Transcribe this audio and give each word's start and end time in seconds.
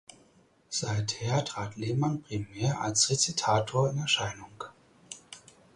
Seither 0.69 1.45
trat 1.53 1.75
Lehmann 1.75 2.23
primär 2.23 2.81
als 2.81 3.11
Rezitator 3.11 3.91
in 3.91 3.99
Erscheinung. 3.99 4.63